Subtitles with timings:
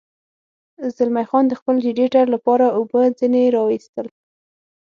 [0.95, 4.07] زلمی خان د خپل رېډیټر لپاره اوبه ځنې را ویستل.